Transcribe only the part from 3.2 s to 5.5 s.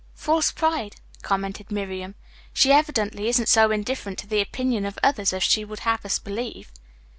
isn't so indifferent to the opinion of others as